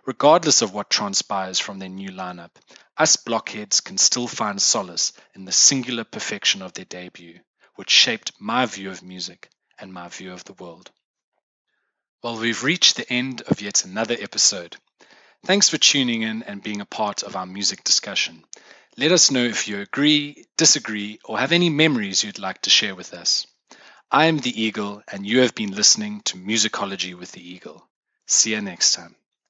Regardless 0.05 0.61
of 0.61 0.73
what 0.73 0.89
transpires 0.89 1.59
from 1.59 1.79
their 1.79 1.89
new 1.89 2.09
lineup, 2.09 2.57
us 2.97 3.15
blockheads 3.15 3.79
can 3.79 3.97
still 3.97 4.27
find 4.27 4.61
solace 4.61 5.13
in 5.33 5.45
the 5.45 5.51
singular 5.51 6.03
perfection 6.03 6.61
of 6.61 6.73
their 6.73 6.85
debut, 6.85 7.39
which 7.75 7.89
shaped 7.89 8.33
my 8.37 8.65
view 8.65 8.91
of 8.91 9.01
music 9.01 9.49
and 9.79 9.93
my 9.93 10.07
view 10.09 10.31
of 10.33 10.43
the 10.45 10.53
world. 10.53 10.91
Well, 12.23 12.38
we've 12.38 12.63
reached 12.63 12.95
the 12.95 13.12
end 13.12 13.41
of 13.41 13.62
yet 13.62 13.86
another 13.86 14.15
episode. 14.19 14.77
Thanks 15.45 15.69
for 15.69 15.77
tuning 15.77 16.21
in 16.21 16.43
and 16.43 16.63
being 16.63 16.79
a 16.79 16.86
part 16.86 17.23
of 17.23 17.36
our 17.36 17.45
music 17.45 17.83
discussion. 17.83 18.45
Let 18.95 19.12
us 19.12 19.31
know 19.31 19.43
if 19.43 19.67
you 19.67 19.81
agree, 19.81 20.45
disagree, 20.55 21.19
or 21.25 21.38
have 21.38 21.51
any 21.51 21.69
memories 21.69 22.23
you'd 22.23 22.39
like 22.39 22.62
to 22.62 22.69
share 22.69 22.95
with 22.95 23.13
us. 23.13 23.45
I 24.09 24.27
am 24.27 24.38
the 24.38 24.62
Eagle, 24.62 25.01
and 25.12 25.25
you 25.25 25.39
have 25.39 25.55
been 25.55 25.71
listening 25.71 26.21
to 26.25 26.38
Musicology 26.38 27.13
with 27.17 27.31
the 27.31 27.41
Eagle. 27.41 27.86
See 28.27 28.51
you 28.51 28.62
next 28.62 28.93
time. 28.93 29.15